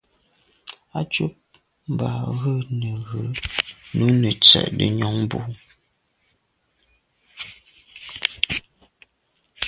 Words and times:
Á 0.97 1.01
cúp 1.13 1.33
mbɑ̄ 1.91 2.11
rə̌ 2.43 2.55
nə̀ 2.79 2.97
rə̀ 3.09 3.27
nǔ 3.97 4.05
nə̄ 4.21 4.33
tsə́’də́ 4.41 4.87
nyɔ̌ŋ 4.97 5.15
bú. 5.29 5.39